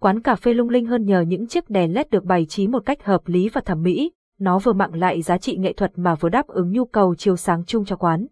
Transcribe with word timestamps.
quán 0.00 0.20
cà 0.20 0.34
phê 0.34 0.54
lung 0.54 0.68
linh 0.68 0.86
hơn 0.86 1.04
nhờ 1.04 1.20
những 1.20 1.46
chiếc 1.46 1.70
đèn 1.70 1.94
LED 1.94 2.06
được 2.10 2.24
bày 2.24 2.46
trí 2.46 2.68
một 2.68 2.82
cách 2.86 3.04
hợp 3.04 3.20
lý 3.26 3.48
và 3.48 3.60
thẩm 3.60 3.82
mỹ, 3.82 4.12
nó 4.38 4.58
vừa 4.58 4.72
mang 4.72 4.94
lại 4.94 5.22
giá 5.22 5.38
trị 5.38 5.56
nghệ 5.56 5.72
thuật 5.72 5.92
mà 5.96 6.14
vừa 6.14 6.28
đáp 6.28 6.46
ứng 6.46 6.72
nhu 6.72 6.84
cầu 6.84 7.14
chiếu 7.14 7.36
sáng 7.36 7.64
chung 7.64 7.84
cho 7.84 7.96
quán. 7.96 8.26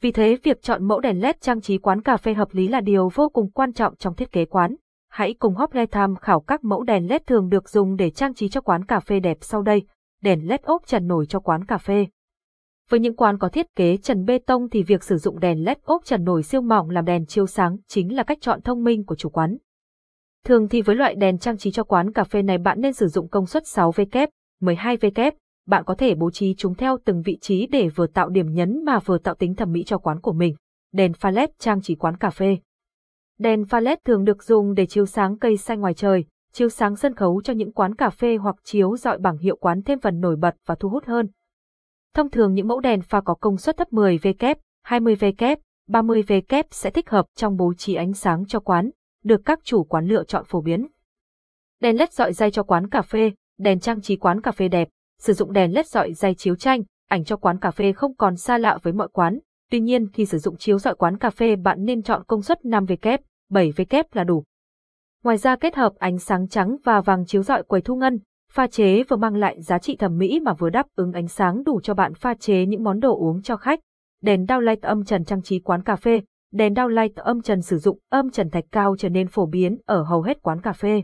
Vì 0.00 0.12
thế 0.12 0.36
việc 0.42 0.62
chọn 0.62 0.84
mẫu 0.84 1.00
đèn 1.00 1.20
LED 1.20 1.36
trang 1.40 1.60
trí 1.60 1.78
quán 1.78 2.02
cà 2.02 2.16
phê 2.16 2.34
hợp 2.34 2.48
lý 2.52 2.68
là 2.68 2.80
điều 2.80 3.08
vô 3.14 3.28
cùng 3.28 3.50
quan 3.50 3.72
trọng 3.72 3.96
trong 3.96 4.14
thiết 4.14 4.32
kế 4.32 4.44
quán. 4.44 4.74
Hãy 5.08 5.34
cùng 5.34 5.54
Hople 5.54 5.86
tham 5.86 6.16
khảo 6.16 6.40
các 6.40 6.64
mẫu 6.64 6.82
đèn 6.82 7.08
LED 7.08 7.22
thường 7.26 7.48
được 7.48 7.68
dùng 7.68 7.96
để 7.96 8.10
trang 8.10 8.34
trí 8.34 8.48
cho 8.48 8.60
quán 8.60 8.84
cà 8.84 9.00
phê 9.00 9.20
đẹp 9.20 9.38
sau 9.40 9.62
đây. 9.62 9.82
Đèn 10.22 10.48
LED 10.48 10.60
ốp 10.62 10.86
trần 10.86 11.06
nổi 11.06 11.26
cho 11.26 11.40
quán 11.40 11.64
cà 11.64 11.78
phê. 11.78 12.06
Với 12.88 13.00
những 13.00 13.16
quán 13.16 13.38
có 13.38 13.48
thiết 13.48 13.74
kế 13.76 13.96
trần 13.96 14.24
bê 14.24 14.38
tông 14.38 14.68
thì 14.70 14.82
việc 14.82 15.02
sử 15.02 15.16
dụng 15.16 15.40
đèn 15.40 15.64
LED 15.64 15.78
ốp 15.84 16.04
trần 16.04 16.24
nổi 16.24 16.42
siêu 16.42 16.60
mỏng 16.60 16.90
làm 16.90 17.04
đèn 17.04 17.26
chiếu 17.26 17.46
sáng 17.46 17.76
chính 17.88 18.16
là 18.16 18.22
cách 18.22 18.38
chọn 18.40 18.60
thông 18.60 18.84
minh 18.84 19.04
của 19.04 19.14
chủ 19.14 19.28
quán. 19.28 19.56
Thường 20.48 20.68
thì 20.68 20.82
với 20.82 20.96
loại 20.96 21.14
đèn 21.14 21.38
trang 21.38 21.58
trí 21.58 21.70
cho 21.70 21.84
quán 21.84 22.12
cà 22.12 22.24
phê 22.24 22.42
này 22.42 22.58
bạn 22.58 22.80
nên 22.80 22.92
sử 22.92 23.06
dụng 23.08 23.28
công 23.28 23.46
suất 23.46 23.62
6W, 23.62 24.26
12W, 24.60 25.32
bạn 25.66 25.84
có 25.84 25.94
thể 25.94 26.14
bố 26.14 26.30
trí 26.30 26.54
chúng 26.54 26.74
theo 26.74 26.98
từng 27.04 27.22
vị 27.22 27.38
trí 27.40 27.66
để 27.66 27.88
vừa 27.88 28.06
tạo 28.06 28.28
điểm 28.28 28.52
nhấn 28.52 28.84
mà 28.84 28.98
vừa 28.98 29.18
tạo 29.18 29.34
tính 29.34 29.54
thẩm 29.54 29.72
mỹ 29.72 29.84
cho 29.84 29.98
quán 29.98 30.20
của 30.20 30.32
mình. 30.32 30.54
Đèn 30.92 31.12
pha 31.12 31.30
LED 31.30 31.50
trang 31.58 31.82
trí 31.82 31.94
quán 31.94 32.16
cà 32.16 32.30
phê. 32.30 32.58
Đèn 33.38 33.64
pha 33.64 33.80
LED 33.80 33.98
thường 34.04 34.24
được 34.24 34.42
dùng 34.42 34.74
để 34.74 34.86
chiếu 34.86 35.06
sáng 35.06 35.38
cây 35.38 35.56
xanh 35.56 35.80
ngoài 35.80 35.94
trời, 35.94 36.24
chiếu 36.52 36.68
sáng 36.68 36.96
sân 36.96 37.14
khấu 37.14 37.42
cho 37.42 37.52
những 37.52 37.72
quán 37.72 37.94
cà 37.94 38.10
phê 38.10 38.36
hoặc 38.36 38.56
chiếu 38.64 38.96
dọi 38.96 39.18
bảng 39.18 39.38
hiệu 39.38 39.56
quán 39.56 39.82
thêm 39.82 40.00
phần 40.00 40.20
nổi 40.20 40.36
bật 40.36 40.54
và 40.66 40.74
thu 40.74 40.88
hút 40.88 41.04
hơn. 41.04 41.28
Thông 42.14 42.30
thường 42.30 42.54
những 42.54 42.68
mẫu 42.68 42.80
đèn 42.80 43.02
pha 43.02 43.20
có 43.20 43.34
công 43.34 43.56
suất 43.56 43.76
thấp 43.76 43.88
10W, 43.92 44.54
20W, 44.86 45.56
30W 45.88 46.62
sẽ 46.70 46.90
thích 46.90 47.10
hợp 47.10 47.26
trong 47.36 47.56
bố 47.56 47.74
trí 47.74 47.94
ánh 47.94 48.12
sáng 48.12 48.46
cho 48.46 48.60
quán, 48.60 48.90
được 49.28 49.40
các 49.44 49.60
chủ 49.64 49.84
quán 49.84 50.06
lựa 50.06 50.24
chọn 50.24 50.44
phổ 50.46 50.60
biến. 50.60 50.86
Đèn 51.80 51.96
LED 51.98 52.10
dọi 52.12 52.32
dây 52.32 52.50
cho 52.50 52.62
quán 52.62 52.88
cà 52.88 53.02
phê, 53.02 53.32
đèn 53.58 53.80
trang 53.80 54.00
trí 54.00 54.16
quán 54.16 54.40
cà 54.40 54.52
phê 54.52 54.68
đẹp, 54.68 54.88
sử 55.18 55.32
dụng 55.32 55.52
đèn 55.52 55.74
LED 55.74 55.86
dọi 55.86 56.12
dây 56.12 56.34
chiếu 56.34 56.56
tranh, 56.56 56.82
ảnh 57.08 57.24
cho 57.24 57.36
quán 57.36 57.58
cà 57.58 57.70
phê 57.70 57.92
không 57.92 58.16
còn 58.16 58.36
xa 58.36 58.58
lạ 58.58 58.78
với 58.82 58.92
mọi 58.92 59.08
quán. 59.12 59.38
Tuy 59.70 59.80
nhiên 59.80 60.08
khi 60.12 60.26
sử 60.26 60.38
dụng 60.38 60.56
chiếu 60.56 60.78
dọi 60.78 60.94
quán 60.94 61.18
cà 61.18 61.30
phê 61.30 61.56
bạn 61.56 61.84
nên 61.84 62.02
chọn 62.02 62.22
công 62.26 62.42
suất 62.42 62.58
5W, 62.62 63.18
7W 63.50 64.04
là 64.12 64.24
đủ. 64.24 64.44
Ngoài 65.24 65.36
ra 65.36 65.56
kết 65.56 65.76
hợp 65.76 65.92
ánh 65.98 66.18
sáng 66.18 66.48
trắng 66.48 66.76
và 66.84 67.00
vàng 67.00 67.26
chiếu 67.26 67.42
dọi 67.42 67.62
quầy 67.62 67.82
thu 67.82 67.96
ngân, 67.96 68.18
pha 68.52 68.66
chế 68.66 69.02
vừa 69.02 69.16
mang 69.16 69.34
lại 69.34 69.62
giá 69.62 69.78
trị 69.78 69.96
thẩm 69.96 70.18
mỹ 70.18 70.40
mà 70.40 70.54
vừa 70.54 70.70
đáp 70.70 70.86
ứng 70.94 71.12
ánh 71.12 71.28
sáng 71.28 71.64
đủ 71.64 71.80
cho 71.80 71.94
bạn 71.94 72.14
pha 72.14 72.34
chế 72.34 72.66
những 72.66 72.84
món 72.84 73.00
đồ 73.00 73.18
uống 73.18 73.42
cho 73.42 73.56
khách. 73.56 73.80
Đèn 74.22 74.44
downlight 74.44 74.76
âm 74.82 75.04
trần 75.04 75.24
trang 75.24 75.42
trí 75.42 75.60
quán 75.60 75.82
cà 75.82 75.96
phê, 75.96 76.20
đèn 76.52 76.74
downlight 76.74 77.10
âm 77.14 77.42
trần 77.42 77.62
sử 77.62 77.78
dụng 77.78 77.98
âm 78.10 78.30
trần 78.30 78.50
thạch 78.50 78.64
cao 78.72 78.96
trở 78.98 79.08
nên 79.08 79.28
phổ 79.28 79.46
biến 79.46 79.78
ở 79.86 80.02
hầu 80.02 80.22
hết 80.22 80.42
quán 80.42 80.60
cà 80.60 80.72
phê. 80.72 81.02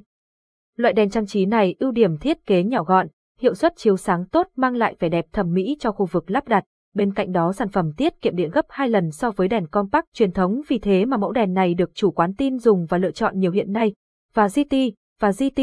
Loại 0.77 0.95
đèn 0.95 1.11
trang 1.11 1.27
trí 1.27 1.47
này 1.47 1.75
ưu 1.79 1.91
điểm 1.91 2.19
thiết 2.19 2.47
kế 2.47 2.63
nhỏ 2.63 2.85
gọn, 2.85 3.07
hiệu 3.39 3.55
suất 3.55 3.73
chiếu 3.77 3.97
sáng 3.97 4.27
tốt 4.29 4.47
mang 4.57 4.77
lại 4.77 4.97
vẻ 4.99 5.09
đẹp 5.09 5.25
thẩm 5.33 5.53
mỹ 5.53 5.77
cho 5.81 5.93
khu 5.93 6.07
vực 6.07 6.31
lắp 6.31 6.49
đặt. 6.49 6.65
Bên 6.95 7.15
cạnh 7.15 7.33
đó 7.33 7.53
sản 7.53 7.69
phẩm 7.69 7.93
tiết 7.97 8.21
kiệm 8.21 8.37
điện 8.37 8.51
gấp 8.51 8.65
2 8.69 8.89
lần 8.89 9.11
so 9.11 9.31
với 9.31 9.49
đèn 9.49 9.67
compact 9.67 10.05
truyền 10.15 10.33
thống 10.33 10.61
vì 10.69 10.79
thế 10.79 11.05
mà 11.05 11.17
mẫu 11.17 11.33
đèn 11.33 11.55
này 11.55 11.75
được 11.75 11.91
chủ 11.95 12.11
quán 12.11 12.35
tin 12.35 12.59
dùng 12.59 12.87
và 12.87 12.99
lựa 12.99 13.11
chọn 13.11 13.39
nhiều 13.39 13.51
hiện 13.51 13.73
nay. 13.73 13.93
Và 14.35 14.49
GT, 14.49 14.77
và 15.21 15.31
GT, 15.31 15.61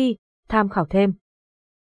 tham 0.49 0.69
khảo 0.69 0.85
thêm. 0.85 1.13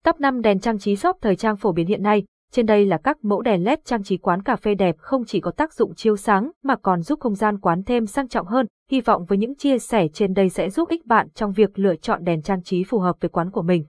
Top 0.05 0.19
5 0.19 0.41
đèn 0.41 0.59
trang 0.59 0.79
trí 0.79 0.95
shop 0.95 1.17
thời 1.21 1.35
trang 1.35 1.57
phổ 1.57 1.71
biến 1.71 1.87
hiện 1.87 2.03
nay, 2.03 2.23
trên 2.53 2.65
đây 2.65 2.85
là 2.85 2.97
các 2.97 3.25
mẫu 3.25 3.41
đèn 3.41 3.63
LED 3.63 3.79
trang 3.85 4.03
trí 4.03 4.17
quán 4.17 4.43
cà 4.43 4.55
phê 4.55 4.75
đẹp 4.75 4.95
không 4.97 5.25
chỉ 5.25 5.39
có 5.39 5.51
tác 5.51 5.73
dụng 5.73 5.95
chiếu 5.95 6.17
sáng 6.17 6.51
mà 6.63 6.75
còn 6.75 7.01
giúp 7.01 7.19
không 7.19 7.35
gian 7.35 7.59
quán 7.59 7.83
thêm 7.83 8.05
sang 8.05 8.27
trọng 8.27 8.47
hơn. 8.47 8.65
Hy 8.91 9.01
vọng 9.01 9.25
với 9.25 9.37
những 9.37 9.55
chia 9.55 9.79
sẻ 9.79 10.07
trên 10.13 10.33
đây 10.33 10.49
sẽ 10.49 10.69
giúp 10.69 10.89
ích 10.89 11.05
bạn 11.05 11.27
trong 11.29 11.51
việc 11.51 11.79
lựa 11.79 11.95
chọn 11.95 12.23
đèn 12.23 12.41
trang 12.41 12.63
trí 12.63 12.83
phù 12.83 12.99
hợp 12.99 13.15
với 13.21 13.29
quán 13.29 13.51
của 13.51 13.61
mình. 13.61 13.85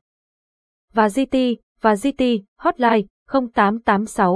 Và 0.92 1.08
GT, 1.08 1.36
và 1.80 1.94
GT, 1.94 2.22
hotline 2.58 3.02
0886 3.54 4.32